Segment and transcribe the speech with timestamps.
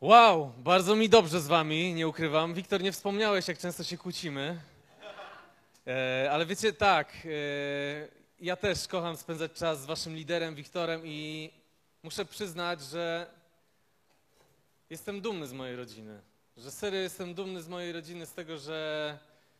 [0.00, 2.54] Wow, bardzo mi dobrze z wami, nie ukrywam.
[2.54, 4.60] Wiktor, nie wspomniałeś, jak często się kłócimy.
[5.86, 7.28] E, ale wiecie, tak, e,
[8.40, 11.50] ja też kocham spędzać czas z waszym liderem, Wiktorem i
[12.02, 13.26] muszę przyznać, że
[14.90, 16.20] jestem dumny z mojej rodziny.
[16.56, 19.18] Że serio jestem dumny z mojej rodziny, z tego, że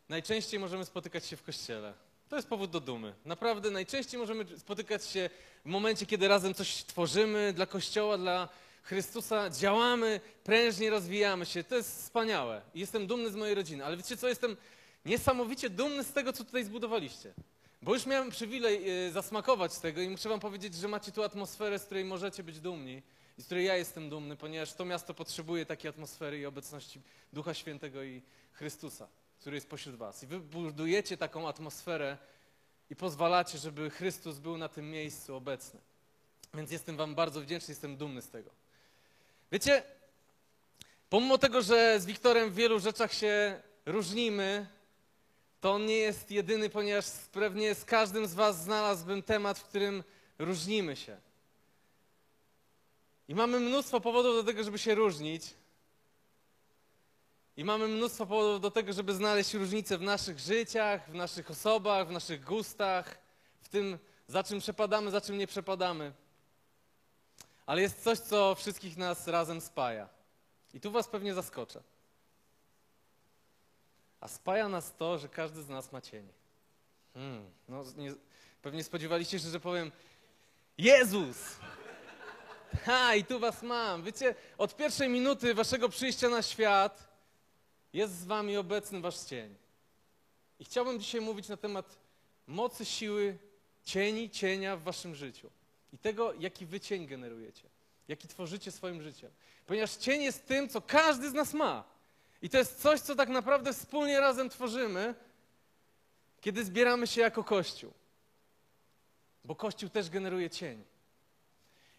[0.09, 1.93] najczęściej możemy spotykać się w kościele.
[2.29, 3.15] To jest powód do dumy.
[3.25, 5.31] Naprawdę najczęściej możemy spotykać się
[5.65, 8.49] w momencie, kiedy razem coś tworzymy dla Kościoła, dla
[8.87, 11.65] Chrystusa, działamy, prężnie rozwijamy się.
[11.65, 12.63] To jest wspaniałe.
[12.75, 13.85] Jestem dumny z mojej rodziny.
[13.85, 14.57] Ale wiecie co, jestem
[15.05, 17.35] niesamowicie dumny z tego, co tutaj zbudowaliście.
[17.83, 21.79] Bo już miałem przywilej e, zasmakować tego i muszę wam powiedzieć, że macie tu atmosferę,
[21.79, 23.03] z której możecie być dumni
[23.39, 27.01] i z której ja jestem dumny, ponieważ to miasto potrzebuje takiej atmosfery i obecności
[27.33, 28.23] Ducha Świętego i
[28.53, 29.09] Chrystusa,
[29.41, 30.23] który jest pośród was.
[30.23, 32.19] I wy budujecie taką atmosferę
[32.91, 35.81] i pozwalacie, żeby Chrystus był na tym miejscu obecny.
[36.55, 38.66] Więc jestem wam bardzo wdzięczny, jestem dumny z tego.
[39.53, 39.83] Wiecie,
[41.09, 44.67] pomimo tego, że z Wiktorem w wielu rzeczach się różnimy,
[45.61, 50.05] to on nie jest jedyny, ponieważ pewnie z każdym z was znalazłbym temat, w którym
[50.39, 51.21] różnimy się.
[53.29, 55.55] I mamy mnóstwo powodów do tego, żeby się różnić.
[57.57, 62.09] I mamy mnóstwo powodów do tego, żeby znaleźć różnice w naszych życiach, w naszych osobach,
[62.09, 63.19] w naszych gustach,
[63.61, 66.13] w tym, za czym przepadamy, za czym nie przepadamy.
[67.67, 70.09] Ale jest coś, co wszystkich nas razem spaja.
[70.75, 71.83] I tu was pewnie zaskoczę.
[74.21, 76.29] A spaja nas to, że każdy z nas ma cień.
[77.15, 78.15] Hmm, no, nie,
[78.63, 79.93] pewnie spodziewaliście się, że powiem
[80.79, 81.37] Jezus!
[82.85, 84.03] Ha, i tu was mam.
[84.03, 87.09] Wiecie, od pierwszej minuty waszego przyjścia na świat
[87.93, 89.57] jest z wami obecny wasz cień.
[90.59, 91.99] I chciałbym dzisiaj mówić na temat
[92.47, 93.39] mocy siły
[93.85, 95.51] cieni, cienia w waszym życiu.
[95.97, 97.69] I tego, jaki wy cień generujecie,
[98.09, 99.31] jaki tworzycie swoim życiem.
[99.67, 101.85] Ponieważ cień jest tym, co każdy z nas ma.
[102.43, 105.15] I to jest coś, co tak naprawdę wspólnie razem tworzymy,
[106.41, 107.93] kiedy zbieramy się jako Kościół.
[109.45, 110.85] Bo Kościół też generuje cień.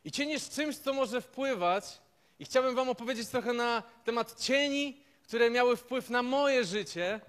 [0.05, 2.01] I cień jest czymś, co może wpływać.
[2.39, 7.21] I chciałbym Wam opowiedzieć trochę na temat cieni, które miały wpływ na moje życie.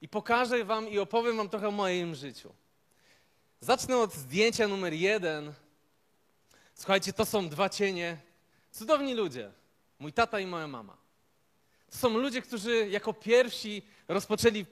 [0.00, 2.54] I pokażę Wam i opowiem Wam trochę o moim życiu.
[3.60, 5.54] Zacznę od zdjęcia numer jeden.
[6.80, 8.16] Słuchajcie, to są dwa cienie.
[8.70, 9.52] Cudowni ludzie.
[9.98, 10.96] Mój tata i moja mama.
[11.90, 14.66] To są ludzie, którzy jako pierwsi rozpoczęli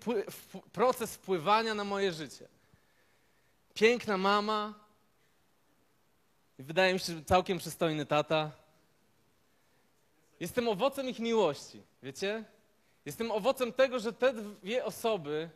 [0.72, 2.48] proces wpływania na moje życie.
[3.74, 4.74] Piękna mama,
[6.58, 8.50] wydaje mi się, że całkiem przystojny tata.
[10.40, 12.44] Jestem owocem ich miłości, wiecie?
[13.04, 15.50] Jestem owocem tego, że te dwie osoby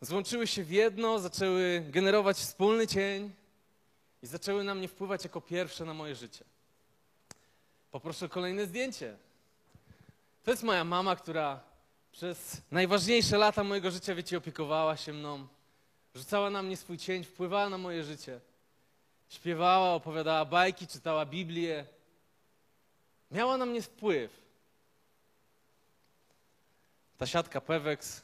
[0.00, 3.39] złączyły się w jedno, zaczęły generować wspólny cień
[4.22, 6.44] i zaczęły na mnie wpływać jako pierwsze na moje życie.
[7.90, 9.16] Poproszę kolejne zdjęcie.
[10.44, 11.60] To jest moja mama, która
[12.12, 15.46] przez najważniejsze lata mojego życia, wiecie, opiekowała się mną.
[16.14, 18.40] Rzucała na mnie swój cień, wpływała na moje życie.
[19.28, 21.86] Śpiewała, opowiadała bajki, czytała Biblię.
[23.30, 24.40] Miała na mnie wpływ.
[27.18, 28.22] Ta siatka Pewex,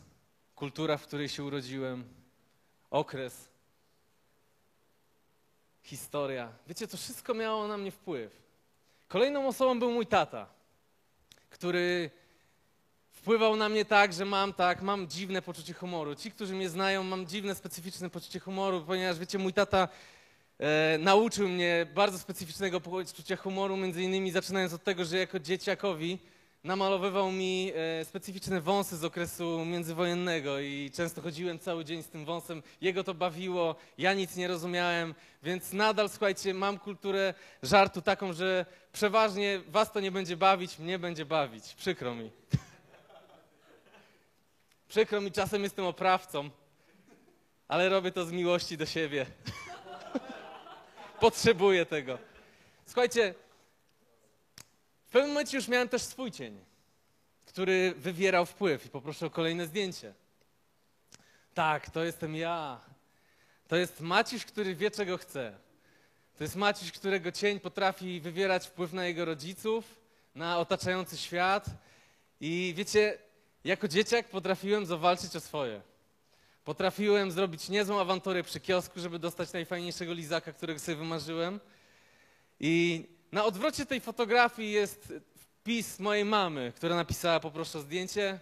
[0.55, 2.05] kultura, w której się urodziłem,
[2.91, 3.49] okres,
[5.87, 6.53] historia.
[6.67, 8.43] Wiecie, to wszystko miało na mnie wpływ.
[9.09, 10.57] Kolejną osobą był mój tata
[11.57, 12.11] który
[13.13, 16.15] wpływał na mnie tak, że mam tak, mam dziwne poczucie humoru.
[16.15, 19.89] Ci, którzy mnie znają, mam dziwne, specyficzne poczucie humoru, ponieważ wiecie, mój tata
[20.59, 26.19] e, nauczył mnie bardzo specyficznego poczucia humoru, między innymi zaczynając od tego, że jako dzieciakowi
[26.67, 32.25] namalowywał mi e, specyficzne wąsy z okresu międzywojennego i często chodziłem cały dzień z tym
[32.25, 32.63] wąsem.
[32.81, 38.67] Jego to bawiło, ja nic nie rozumiałem, więc nadal, słuchajcie, mam kulturę żartu taką, że
[38.93, 41.75] przeważnie was to nie będzie bawić, mnie będzie bawić.
[41.75, 42.31] Przykro mi.
[44.89, 46.51] Przykro mi, czasem jestem oprawcą,
[47.69, 49.27] ale robię to z miłości do siebie.
[51.21, 52.19] Potrzebuję tego.
[52.87, 53.35] Słuchajcie,
[55.07, 56.59] w pewnym momencie już miałem też swój cień,
[57.47, 58.87] który wywierał wpływ.
[58.87, 60.15] I poproszę o kolejne zdjęcie.
[61.55, 62.81] Tak, to jestem ja.
[63.69, 65.59] To jest Maciuś, który wie, czego chce.
[66.39, 69.85] To jest Maciuś, którego cień potrafi wywierać wpływ na jego rodziców,
[70.35, 71.67] na otaczający świat.
[72.41, 73.19] I wiecie,
[73.65, 75.81] jako dzieciak potrafiłem zawalczyć o swoje.
[76.65, 81.61] Potrafiłem zrobić niezłą awanturę przy kiosku, żeby dostać najfajniejszego lizaka, którego sobie wymarzyłem.
[82.61, 88.41] I na odwrocie tej fotografii jest wpis mojej mamy, która napisała, poproszę zdjęcie.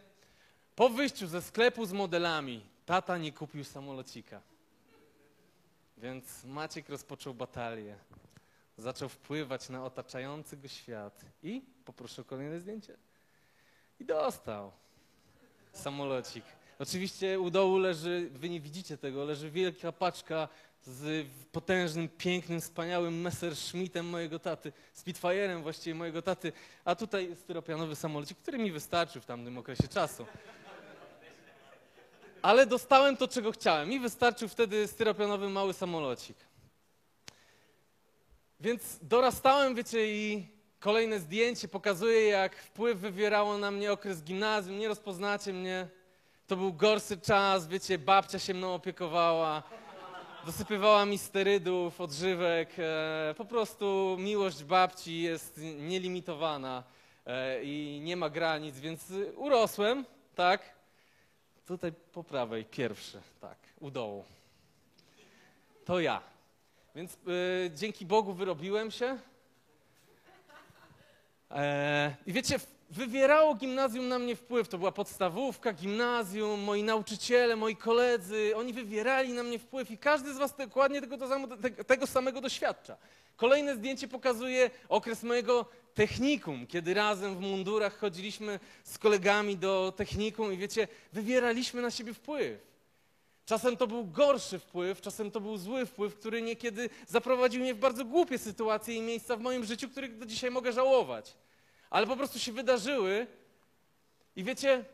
[0.77, 4.41] Po wyjściu ze sklepu z modelami, tata nie kupił samolocika.
[5.99, 7.97] Więc Maciek rozpoczął batalię.
[8.79, 11.25] zaczął wpływać na otaczający go świat.
[11.43, 12.97] I poproszę o kolejne zdjęcie.
[14.01, 14.73] I dostał
[15.73, 16.45] samolocik.
[16.79, 20.49] Oczywiście u dołu leży, wy nie widzicie tego, leży wielka paczka
[20.87, 26.53] z potężnym, pięknym, wspaniałym Messerschmittem mojego taty, Spitfire'em właściwie mojego taty,
[26.85, 30.27] a tutaj styropianowy samolocik, który mi wystarczył w tamtym okresie czasu.
[32.43, 33.89] Ale dostałem to, czego chciałem.
[33.89, 36.37] Mi wystarczył wtedy styropianowy mały samolocik.
[38.61, 40.49] Więc dorastałem, wiecie, i
[40.81, 44.79] kolejne zdjęcie pokazuje, jak wpływ wywierało na mnie okres gimnazjum.
[44.79, 45.89] Nie rozpoznacie mnie.
[46.47, 49.63] To był gorszy czas, wiecie, babcia się mną opiekowała,
[50.47, 52.71] dosypywała mi sterydów, odżywek.
[52.79, 56.83] E, po prostu miłość babci jest nielimitowana
[57.27, 60.05] e, i nie ma granic, więc urosłem,
[60.35, 60.75] tak?
[61.67, 64.25] Tutaj po prawej, pierwszy, tak, u dołu.
[65.85, 66.23] To ja.
[66.95, 69.19] Więc y, dzięki Bogu wyrobiłem się.
[71.51, 72.59] E, I wiecie,
[72.95, 74.69] wywierało gimnazjum na mnie wpływ.
[74.69, 78.53] To była podstawówka, gimnazjum, moi nauczyciele, moi koledzy.
[78.57, 81.19] Oni wywierali na mnie wpływ i każdy z was dokładnie tego,
[81.87, 82.97] tego samego doświadcza.
[83.37, 90.53] Kolejne zdjęcie pokazuje okres mojego technikum, kiedy razem w mundurach chodziliśmy z kolegami do technikum
[90.53, 92.75] i wiecie, wywieraliśmy na siebie wpływ.
[93.47, 97.79] Czasem to był gorszy wpływ, czasem to był zły wpływ, który niekiedy zaprowadził mnie w
[97.79, 101.35] bardzo głupie sytuacje i miejsca w moim życiu, których do dzisiaj mogę żałować.
[101.91, 103.27] Ale po prostu się wydarzyły
[104.37, 104.85] i wiecie,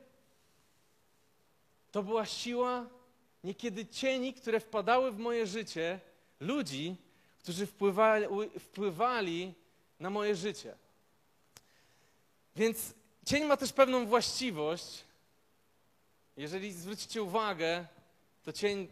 [1.91, 2.87] to była siła
[3.45, 6.01] niekiedy cieni, które wpadały w moje życie,
[6.41, 6.97] ludzi,
[7.39, 8.27] którzy wpływali,
[8.59, 9.55] wpływali
[10.01, 10.75] na moje życie.
[12.57, 12.95] Więc
[13.27, 15.05] cień ma też pewną właściwość.
[16.37, 17.87] Jeżeli zwrócicie uwagę,
[18.43, 18.89] to cień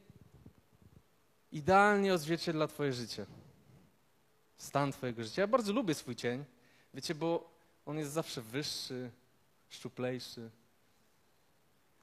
[1.53, 3.27] idealnie odzwierciedla Twoje życie.
[4.59, 5.43] Stan Twojego życia.
[5.43, 6.45] Ja bardzo lubię swój cień,
[6.95, 7.58] wiecie, bo
[7.89, 9.11] on jest zawsze wyższy,
[9.69, 10.51] szczuplejszy.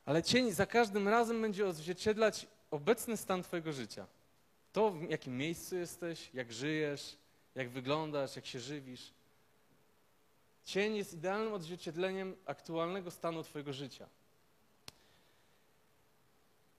[0.05, 4.07] Ale cień za każdym razem będzie odzwierciedlać obecny stan Twojego życia.
[4.73, 7.17] To, w jakim miejscu jesteś, jak żyjesz,
[7.55, 9.11] jak wyglądasz, jak się żywisz.
[10.63, 14.09] Cień jest idealnym odzwierciedleniem aktualnego stanu Twojego życia.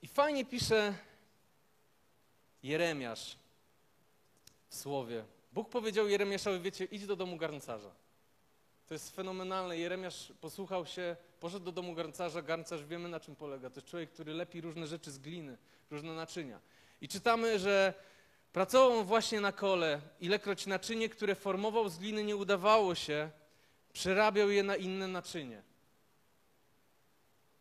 [0.02, 0.94] I fajnie pisze
[2.62, 3.36] Jeremiasz
[4.68, 5.24] w słowie.
[5.52, 8.05] Bóg powiedział Jeremiaszowi, wiecie, idź do domu garncarza.
[8.86, 9.78] To jest fenomenalne.
[9.78, 12.42] Jeremiasz posłuchał się, poszedł do domu garncarza.
[12.42, 13.70] Garncarz wiemy na czym polega.
[13.70, 15.58] To jest człowiek, który lepi różne rzeczy z gliny,
[15.90, 16.60] różne naczynia.
[17.00, 17.94] I czytamy, że
[18.52, 20.00] pracował właśnie na kole.
[20.20, 23.30] Ilekroć naczynie, które formował z gliny nie udawało się,
[23.92, 25.62] przerabiał je na inne naczynie.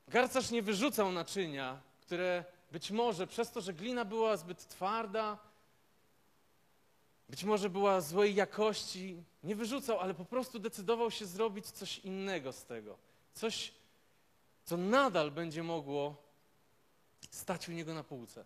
[0.07, 5.37] Garncarz nie wyrzucał naczynia, które być może przez to, że glina była zbyt twarda,
[7.29, 12.53] być może była złej jakości, nie wyrzucał, ale po prostu decydował się zrobić coś innego
[12.53, 12.97] z tego.
[13.33, 13.73] Coś,
[14.65, 16.15] co nadal będzie mogło
[17.31, 18.45] stać u niego na półce.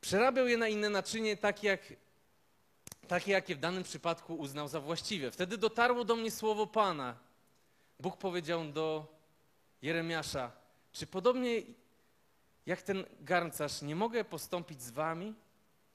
[0.00, 1.80] Przerabiał je na inne naczynie, tak jak,
[3.08, 5.30] takie, jakie w danym przypadku uznał za właściwe.
[5.30, 7.16] Wtedy dotarło do mnie słowo Pana.
[8.00, 9.06] Bóg powiedział do
[9.82, 10.52] Jeremiasza,
[10.92, 11.62] czy podobnie
[12.66, 15.34] jak ten garncarz, nie mogę postąpić z wami?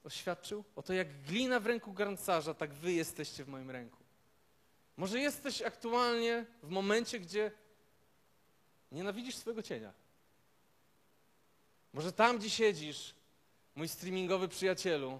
[0.03, 0.63] Oświadczył.
[0.75, 3.97] Oto jak glina w ręku garncarza, tak wy jesteście w moim ręku.
[4.97, 7.51] Może jesteś aktualnie w momencie, gdzie
[8.91, 9.93] nienawidzisz swojego cienia.
[11.93, 13.15] Może tam, gdzie siedzisz,
[13.75, 15.19] mój streamingowy przyjacielu,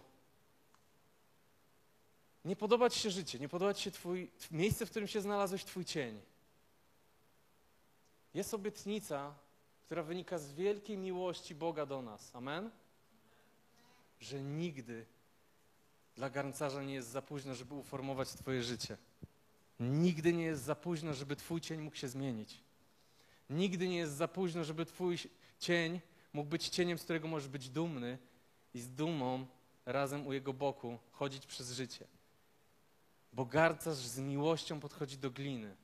[2.46, 5.66] nie podoba ci się życie, nie podoba ci się twój, miejsce, w którym się znalazłeś,
[5.66, 6.22] twój cień.
[8.34, 9.36] Jest obietnica,
[9.86, 12.36] która wynika z wielkiej miłości Boga do nas.
[12.36, 12.70] Amen?
[14.20, 15.06] Że nigdy
[16.16, 18.98] dla garncarza nie jest za późno, żeby uformować Twoje życie.
[19.80, 22.64] Nigdy nie jest za późno, żeby Twój cień mógł się zmienić.
[23.50, 25.18] Nigdy nie jest za późno, żeby Twój
[25.60, 26.02] cień
[26.34, 28.18] mógł być cieniem, z którego możesz być dumny
[28.74, 29.46] i z dumą
[29.86, 32.08] razem u jego boku chodzić przez życie.
[33.34, 35.76] Bo garncarz z miłością podchodzi do gliny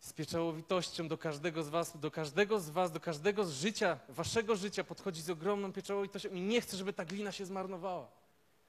[0.00, 4.56] z pieczołowitością do każdego z was, do każdego z was, do każdego z życia, waszego
[4.56, 8.08] życia podchodzi z ogromną pieczołowitością i nie chce, żeby ta glina się zmarnowała.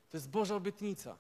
[0.10, 1.18] To jest Boża obietnica.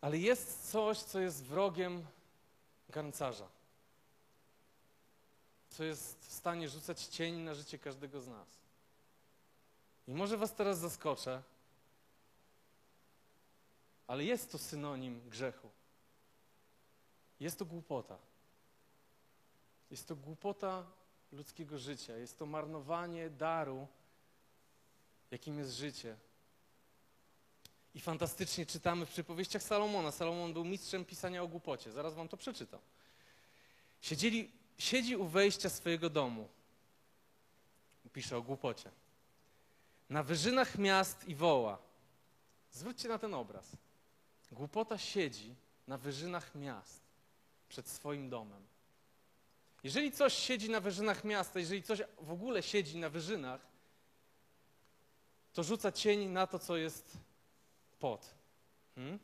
[0.00, 2.06] Ale jest coś, co jest wrogiem
[2.88, 3.48] garncarza.
[5.70, 8.48] Co jest w stanie rzucać cień na życie każdego z nas.
[10.08, 11.42] I może was teraz zaskoczę,
[14.06, 15.70] ale jest to synonim grzechu.
[17.40, 18.18] Jest to głupota.
[19.90, 20.86] Jest to głupota
[21.32, 23.86] ludzkiego życia, jest to marnowanie daru,
[25.30, 26.16] jakim jest życie.
[27.94, 30.12] I fantastycznie czytamy w przypowieściach Salomona.
[30.12, 31.92] Salomon był mistrzem pisania o głupocie.
[31.92, 32.80] Zaraz wam to przeczytam.
[34.00, 36.48] Siedzieli, siedzi u wejścia swojego domu.
[38.12, 38.90] Pisze o głupocie.
[40.10, 41.78] Na wyżynach miast i woła.
[42.70, 43.76] Zwróćcie na ten obraz.
[44.54, 45.54] Głupota siedzi
[45.86, 47.02] na wyżynach miast
[47.68, 48.62] przed swoim domem.
[49.84, 53.60] Jeżeli coś siedzi na wyżynach miasta, jeżeli coś w ogóle siedzi na wyżynach,
[55.52, 57.18] to rzuca cień na to, co jest
[57.98, 58.34] pod.
[58.94, 59.18] Hmm?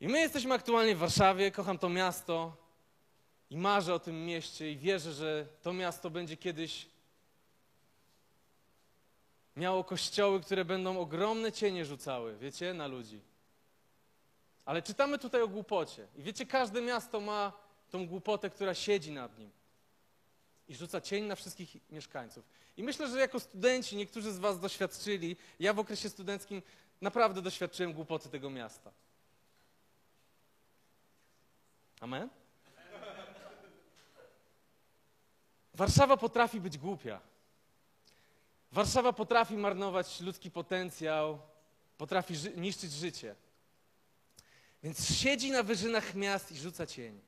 [0.00, 2.56] I my jesteśmy aktualnie w Warszawie, kocham to miasto
[3.50, 6.86] i marzę o tym mieście i wierzę, że to miasto będzie kiedyś
[9.56, 13.20] miało kościoły, które będą ogromne cienie rzucały, wiecie, na ludzi.
[14.64, 16.06] Ale czytamy tutaj o głupocie.
[16.16, 17.52] I wiecie, każde miasto ma
[17.90, 19.50] tą głupotę, która siedzi nad nim
[20.68, 22.44] i rzuca cień na wszystkich mieszkańców.
[22.76, 26.62] I myślę, że jako studenci, niektórzy z Was doświadczyli, ja w okresie studenckim
[27.00, 28.92] naprawdę doświadczyłem głupoty tego miasta.
[32.00, 32.28] Amen?
[35.74, 37.20] Warszawa potrafi być głupia.
[38.72, 41.38] Warszawa potrafi marnować ludzki potencjał,
[41.98, 43.34] potrafi ży niszczyć życie.
[44.82, 47.20] Więc siedzi na wyżynach miast i rzuca cień.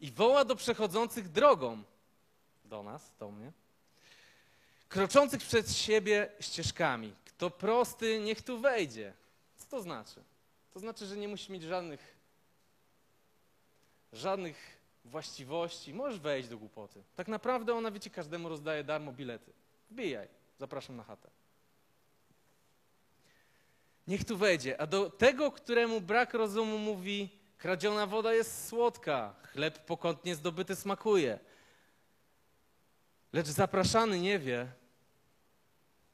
[0.00, 1.82] I woła do przechodzących drogą,
[2.64, 3.52] do nas, do mnie,
[4.88, 7.14] kroczących przed siebie ścieżkami.
[7.24, 9.12] Kto prosty, niech tu wejdzie.
[9.56, 10.24] Co to znaczy?
[10.74, 12.16] To znaczy, że nie musi mieć żadnych,
[14.12, 15.94] żadnych właściwości.
[15.94, 17.02] Możesz wejść do głupoty.
[17.16, 19.52] Tak naprawdę ona, wiecie, każdemu rozdaje darmo bilety.
[19.90, 20.28] Wbijaj.
[20.58, 21.30] Zapraszam na chatę.
[24.06, 24.80] Niech tu wejdzie.
[24.80, 31.38] A do tego, któremu brak rozumu mówi, kradziona woda jest słodka, chleb pokątnie zdobyty smakuje.
[33.32, 34.72] Lecz zapraszany nie wie,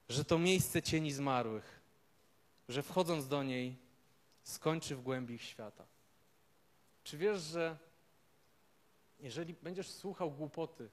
[0.09, 1.81] że to miejsce cieni zmarłych,
[2.69, 3.77] że wchodząc do niej
[4.43, 5.87] skończy w głębi ich świata.
[7.05, 7.79] Czy wiesz, że
[9.19, 10.91] jeżeli będziesz słuchał głupoty,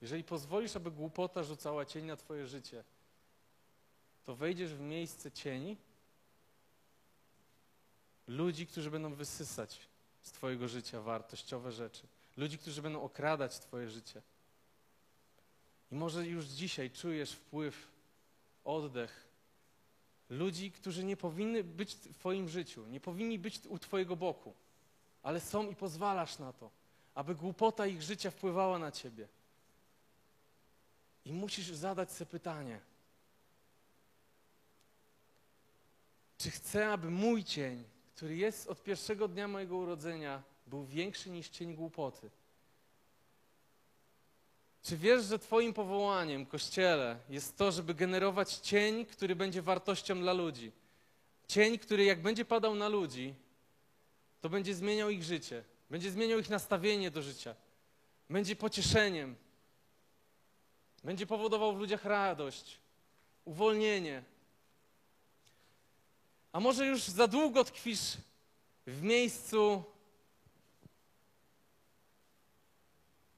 [0.00, 2.84] jeżeli pozwolisz, aby głupota rzucała cień na Twoje życie,
[4.24, 5.76] to wejdziesz w miejsce cieni
[8.26, 9.88] ludzi, którzy będą wysysać
[10.22, 14.22] z Twojego życia wartościowe rzeczy, ludzi, którzy będą okradać Twoje życie.
[15.90, 17.88] I może już dzisiaj czujesz wpływ,
[18.64, 19.30] oddech
[20.30, 24.54] ludzi, którzy nie powinny być w Twoim życiu, nie powinni być u Twojego boku,
[25.22, 26.70] ale są i pozwalasz na to,
[27.14, 29.28] aby głupota ich życia wpływała na Ciebie.
[31.24, 32.80] I musisz zadać sobie pytanie,
[36.38, 37.84] czy chcę, aby mój cień,
[38.14, 42.30] który jest od pierwszego dnia mojego urodzenia, był większy niż cień głupoty?
[44.82, 50.32] Czy wiesz, że Twoim powołaniem, Kościele, jest to, żeby generować cień, który będzie wartością dla
[50.32, 50.72] ludzi?
[51.48, 53.34] Cień, który jak będzie padał na ludzi,
[54.40, 57.54] to będzie zmieniał ich życie, będzie zmieniał ich nastawienie do życia,
[58.30, 59.36] będzie pocieszeniem,
[61.04, 62.78] będzie powodował w ludziach radość,
[63.44, 64.22] uwolnienie.
[66.52, 68.16] A może już za długo tkwisz
[68.86, 69.84] w miejscu.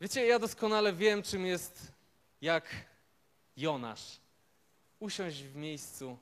[0.00, 1.92] Wiecie, ja doskonale wiem, czym jest
[2.40, 2.66] jak
[3.57, 4.21] Jonasz.
[4.99, 6.19] Usiąść w miejscu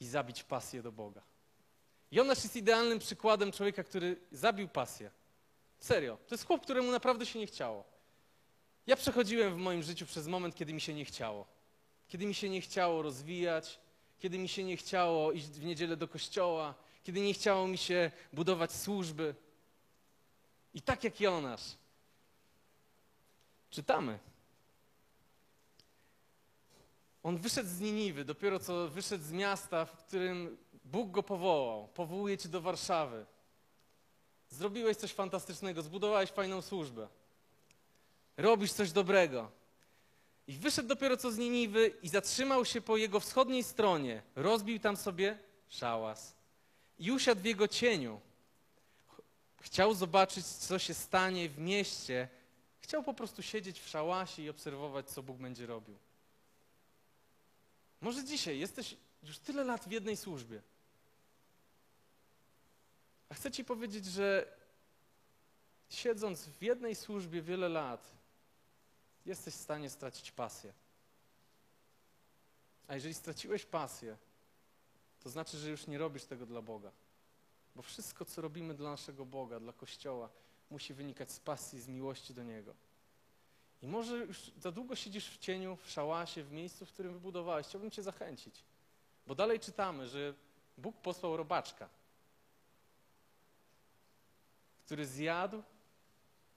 [0.00, 1.22] i zabić pasję do Boga.
[2.10, 5.10] Jonasz jest idealnym przykładem człowieka, który zabił pasję.
[5.78, 6.18] Serio.
[6.28, 7.95] To jest chłop, któremu naprawdę się nie chciało.
[8.86, 11.46] Ja przechodziłem w moim życiu przez moment, kiedy mi się nie chciało.
[12.08, 13.80] Kiedy mi się nie chciało rozwijać,
[14.18, 18.10] kiedy mi się nie chciało iść w niedzielę do kościoła, kiedy nie chciało mi się
[18.32, 19.34] budować służby.
[20.74, 21.76] I tak jak Jonasz,
[23.70, 24.18] czytamy.
[27.22, 31.88] On wyszedł z Niniwy, dopiero co wyszedł z miasta, w którym Bóg go powołał.
[31.88, 33.26] Powołuje cię do Warszawy.
[34.48, 37.08] Zrobiłeś coś fantastycznego, zbudowałeś fajną służbę
[38.36, 39.50] robisz coś dobrego.
[40.46, 44.22] I wyszedł dopiero co z Niniwy i zatrzymał się po jego wschodniej stronie.
[44.36, 45.38] Rozbił tam sobie
[45.68, 46.36] szałas
[46.98, 48.20] i usiadł w jego cieniu.
[49.60, 52.28] Chciał zobaczyć, co się stanie w mieście.
[52.80, 55.98] Chciał po prostu siedzieć w szałasie i obserwować, co Bóg będzie robił.
[58.00, 60.62] Może dzisiaj jesteś już tyle lat w jednej służbie.
[63.28, 64.56] A chcę Ci powiedzieć, że
[65.90, 68.15] siedząc w jednej służbie wiele lat,
[69.26, 70.72] jesteś w stanie stracić pasję.
[72.88, 74.16] A jeżeli straciłeś pasję,
[75.20, 76.92] to znaczy, że już nie robisz tego dla Boga.
[77.74, 80.28] Bo wszystko, co robimy dla naszego Boga, dla Kościoła,
[80.70, 82.74] musi wynikać z pasji, z miłości do Niego.
[83.82, 87.66] I może już za długo siedzisz w cieniu, w szałasie, w miejscu, w którym wybudowałeś.
[87.66, 88.64] Chciałbym Cię zachęcić.
[89.26, 90.34] Bo dalej czytamy, że
[90.78, 91.88] Bóg posłał robaczka,
[94.84, 95.62] który zjadł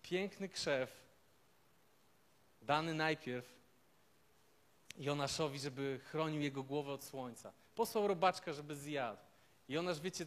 [0.02, 1.09] piękny krzew,
[2.62, 3.60] dany najpierw
[4.98, 7.54] Jonaszowi, żeby chronił jego głowę od słońca.
[7.75, 9.22] Posłał robaczka, żeby zjadł.
[9.70, 10.25] Jonasz, wiecie,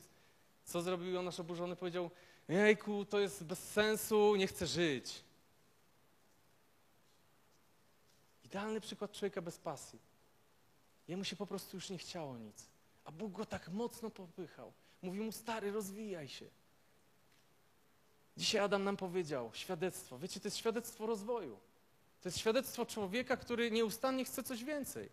[0.64, 1.76] co zrobił Jonasz oburzony?
[1.76, 2.10] Powiedział,
[2.48, 5.24] jejku, to jest bez sensu, nie chcę żyć.
[8.44, 9.98] Idealny przykład człowieka bez pasji.
[11.08, 12.66] Jemu się po prostu już nie chciało nic.
[13.04, 14.72] A Bóg go tak mocno popychał.
[15.02, 16.46] Mówił mu, stary, rozwijaj się.
[18.36, 20.18] Dzisiaj Adam nam powiedział, świadectwo.
[20.18, 21.58] Wiecie, to jest świadectwo rozwoju.
[22.22, 25.08] To jest świadectwo człowieka, który nieustannie chce coś więcej.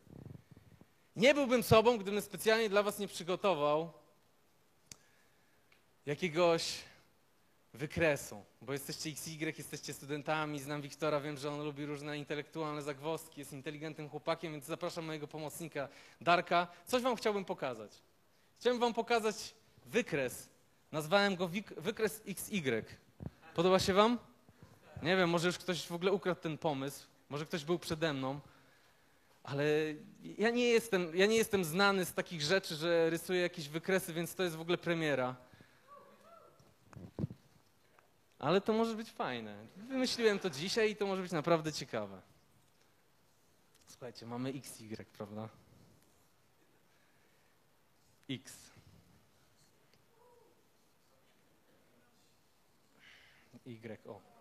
[1.15, 3.91] Nie byłbym sobą, gdybym specjalnie dla was nie przygotował
[6.05, 6.77] jakiegoś
[7.73, 13.39] wykresu, bo jesteście XY, jesteście studentami, znam Wiktora, wiem, że on lubi różne intelektualne zagwozdki,
[13.41, 15.89] jest inteligentnym chłopakiem, więc zapraszam mojego pomocnika
[16.21, 16.67] Darka.
[16.85, 17.91] Coś wam chciałbym pokazać.
[18.59, 20.49] Chciałbym wam pokazać wykres.
[20.91, 22.83] Nazwałem go wykres XY.
[23.53, 24.28] Podoba się wam?
[25.01, 28.39] Nie wiem, może już ktoś w ogóle ukradł ten pomysł, może ktoś był przede mną,
[29.43, 29.65] ale
[30.37, 34.35] ja nie jestem, ja nie jestem znany z takich rzeczy, że rysuję jakieś wykresy, więc
[34.35, 35.35] to jest w ogóle premiera.
[38.39, 39.65] Ale to może być fajne.
[39.75, 42.21] Wymyśliłem to dzisiaj i to może być naprawdę ciekawe.
[43.87, 45.49] Słuchajcie, mamy XY, prawda?
[48.29, 48.69] X.
[53.65, 54.38] Y, o.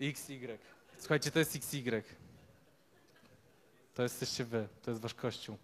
[0.00, 0.58] XY.
[0.98, 2.02] Słuchajcie, to jest XY.
[3.94, 5.56] To jesteście wy, to jest wasz kościół.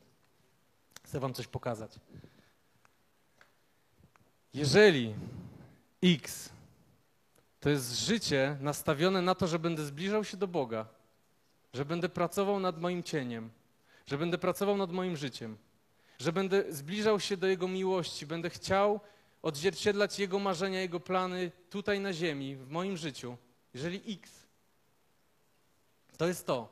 [1.04, 1.92] Chcę wam coś pokazać.
[4.54, 5.14] Jeżeli
[6.02, 6.50] X
[7.60, 10.86] to jest życie nastawione na to, że będę zbliżał się do Boga,
[11.72, 13.50] że będę pracował nad moim cieniem,
[14.06, 15.56] że będę pracował nad moim życiem,
[16.18, 19.00] że będę zbliżał się do Jego miłości, będę chciał
[19.42, 23.36] odzwierciedlać Jego marzenia, Jego plany tutaj na ziemi, w moim życiu.
[23.74, 24.30] Jeżeli X
[26.16, 26.68] to jest to,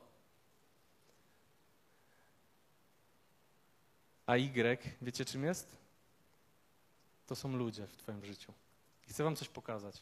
[4.25, 5.77] a Y, wiecie czym jest?
[7.27, 8.53] To są ludzie w Twoim życiu.
[9.07, 10.01] I chcę Wam coś pokazać.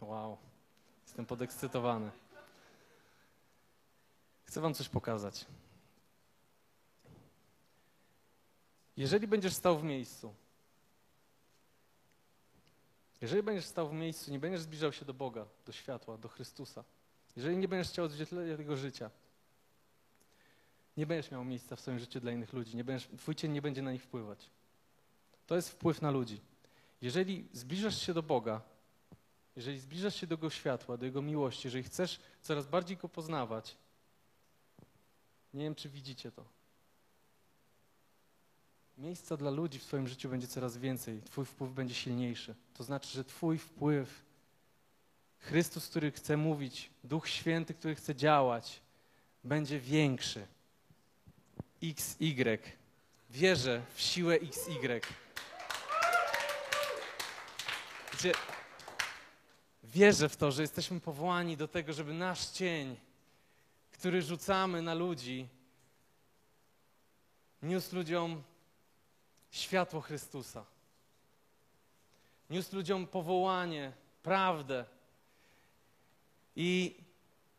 [0.00, 0.38] Wow,
[1.06, 2.10] jestem podekscytowany.
[4.44, 5.46] Chcę Wam coś pokazać.
[8.96, 10.34] Jeżeli będziesz stał w miejscu,
[13.22, 16.84] jeżeli będziesz stał w miejscu, nie będziesz zbliżał się do Boga, do światła, do Chrystusa,
[17.36, 19.10] jeżeli nie będziesz chciał odzwierciedlenia tego życia,
[20.96, 23.62] nie będziesz miał miejsca w swoim życiu dla innych ludzi, nie będziesz, twój cień nie
[23.62, 24.50] będzie na nich wpływać.
[25.46, 26.40] To jest wpływ na ludzi.
[27.02, 28.60] Jeżeli zbliżasz się do Boga,
[29.56, 33.76] jeżeli zbliżasz się do Jego światła, do Jego miłości, jeżeli chcesz coraz bardziej Go poznawać,
[35.54, 36.44] nie wiem, czy widzicie to.
[39.02, 42.54] Miejsca dla ludzi w Twoim życiu będzie coraz więcej, Twój wpływ będzie silniejszy.
[42.74, 44.24] To znaczy, że Twój wpływ,
[45.38, 48.80] Chrystus, który chce mówić, Duch Święty, który chce działać,
[49.44, 50.46] będzie większy.
[51.82, 52.58] XY.
[53.30, 55.00] Wierzę w siłę XY.
[58.12, 58.32] Wiecie,
[59.84, 62.96] wierzę w to, że jesteśmy powołani do tego, żeby nasz cień,
[63.92, 65.48] który rzucamy na ludzi,
[67.62, 68.42] niósł ludziom
[69.52, 70.64] światło Chrystusa.
[72.50, 74.84] Niósł ludziom powołanie, prawdę.
[76.56, 76.96] I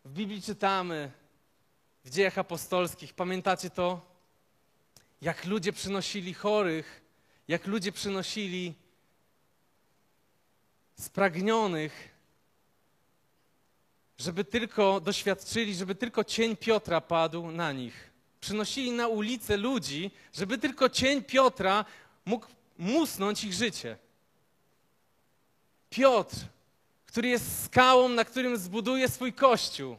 [0.05, 1.11] w Biblii czytamy,
[2.05, 4.13] w dziejach apostolskich, pamiętacie to?
[5.21, 7.01] Jak ludzie przynosili chorych,
[7.47, 8.73] jak ludzie przynosili
[10.99, 12.09] spragnionych,
[14.17, 18.12] żeby tylko doświadczyli, żeby tylko cień Piotra padł na nich.
[18.43, 21.85] Przynosili na ulicę ludzi, żeby tylko cień Piotra
[22.25, 23.97] mógł musnąć ich życie.
[25.89, 26.35] Piotr,
[27.05, 29.97] który jest skałą, na którym zbuduje swój kościół.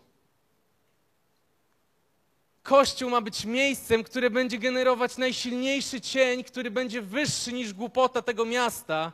[2.63, 8.45] Kościół ma być miejscem, które będzie generować najsilniejszy cień, który będzie wyższy niż głupota tego
[8.45, 9.13] miasta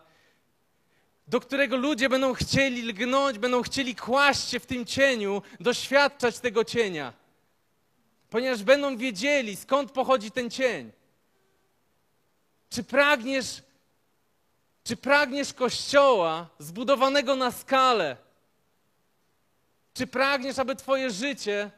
[1.28, 6.64] do którego ludzie będą chcieli lgnąć, będą chcieli kłaść się w tym cieniu, doświadczać tego
[6.64, 7.19] cienia.
[8.30, 10.92] Ponieważ będą wiedzieli, skąd pochodzi ten cień.
[12.70, 13.62] Czy pragniesz,
[14.84, 18.16] czy pragniesz kościoła zbudowanego na skalę?
[19.94, 21.70] Czy pragniesz, aby Twoje życie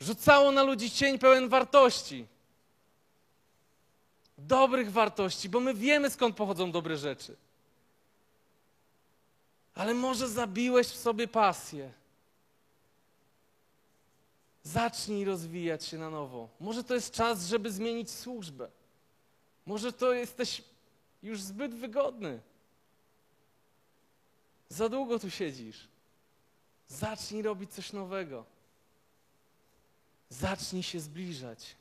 [0.00, 2.26] rzucało na ludzi cień pełen wartości?
[4.38, 7.36] dobrych wartości, bo my wiemy skąd pochodzą dobre rzeczy.
[9.74, 11.92] Ale może zabiłeś w sobie pasję.
[14.62, 16.48] Zacznij rozwijać się na nowo.
[16.60, 18.70] Może to jest czas, żeby zmienić służbę.
[19.66, 20.62] Może to jesteś
[21.22, 22.40] już zbyt wygodny.
[24.68, 25.88] Za długo tu siedzisz.
[26.88, 28.44] Zacznij robić coś nowego.
[30.28, 31.76] Zacznij się zbliżać.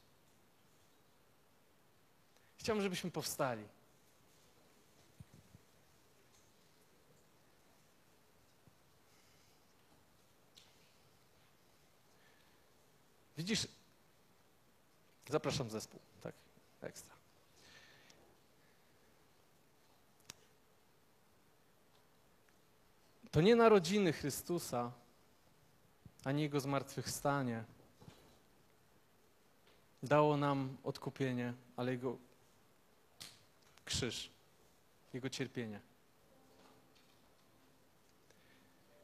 [2.57, 3.63] Chciałbym, żebyśmy powstali.
[13.41, 13.67] Widzisz,
[15.29, 16.35] zapraszam zespół, tak,
[16.81, 17.15] ekstra.
[23.31, 24.91] To nie narodziny Chrystusa,
[26.23, 27.63] ani Jego zmartwychwstanie
[30.03, 32.17] dało nam odkupienie, ale Jego
[33.85, 34.29] krzyż,
[35.13, 35.79] Jego cierpienie.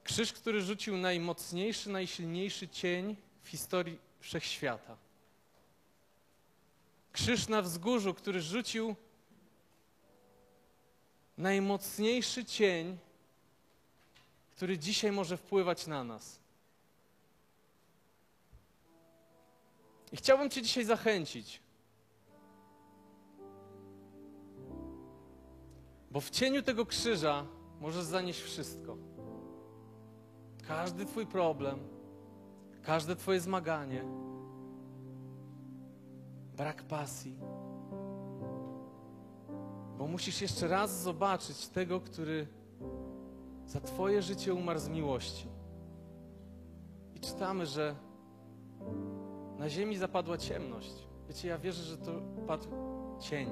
[0.04, 4.98] Krzyż, który rzucił najmocniejszy, najsilniejszy cień w historii wszechświata.
[7.12, 8.96] Krzyż na wzgórzu, który rzucił
[11.38, 12.98] najmocniejszy cień,
[14.56, 16.40] który dzisiaj może wpływać na nas.
[20.12, 21.62] I chciałbym Cię dzisiaj zachęcić,
[26.12, 27.46] bo w cieniu tego krzyża
[27.80, 28.98] możesz zanieść wszystko.
[30.68, 31.97] Każdy Twój problem,
[32.88, 34.04] każde Twoje zmaganie,
[36.58, 37.38] brak pasji.
[39.98, 42.48] Bo musisz jeszcze raz zobaczyć tego, który
[43.66, 45.48] za Twoje życie umarł z miłości.
[47.16, 47.96] I czytamy, że
[49.58, 51.08] na ziemi zapadła ciemność.
[51.28, 52.12] Wiecie, ja wierzę, że to
[52.48, 52.68] padł
[53.20, 53.50] cień.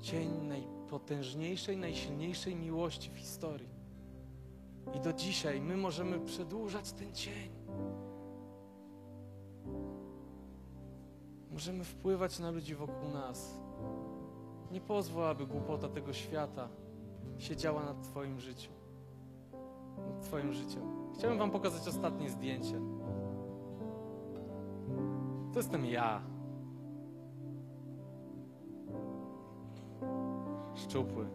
[0.00, 3.68] Cień najpotężniejszej, najsilniejszej miłości w historii.
[4.94, 7.55] I do dzisiaj my możemy przedłużać ten cień.
[11.56, 13.60] Możemy wpływać na ludzi wokół nas.
[14.72, 16.68] Nie pozwól, aby głupota tego świata
[17.38, 18.70] siedziała nad Twoim życiu.
[20.08, 20.82] Nad Twoim życiem.
[21.14, 22.80] Chciałbym Wam pokazać ostatnie zdjęcie.
[25.52, 26.22] To jestem ja.
[30.74, 31.26] Szczupły.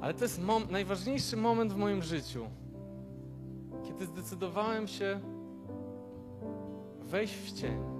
[0.00, 2.46] Ale to jest mom najważniejszy moment w moim życiu,
[3.82, 5.20] kiedy zdecydowałem się
[7.00, 7.93] wejść w cień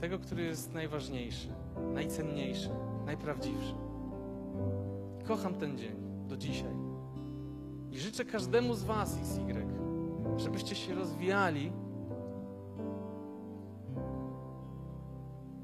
[0.00, 1.48] tego, który jest najważniejszy,
[1.94, 2.70] najcenniejszy,
[3.06, 3.74] najprawdziwszy.
[5.24, 5.96] Kocham ten dzień
[6.28, 6.74] do dzisiaj.
[7.90, 9.66] I życzę każdemu z Was, XY,
[10.36, 11.72] żebyście się rozwijali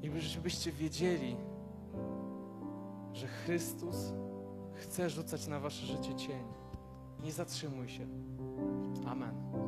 [0.01, 1.35] i żebyście wiedzieli,
[3.13, 4.13] że Chrystus
[4.73, 6.43] chce rzucać na Wasze życie cień.
[7.23, 8.07] Nie zatrzymuj się.
[9.07, 9.66] Amen.